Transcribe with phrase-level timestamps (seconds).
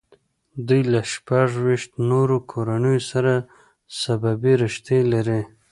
[0.67, 3.33] دوی له شپږ ویشت نورو کورنیو سره
[4.01, 5.41] سببي رشتې لري.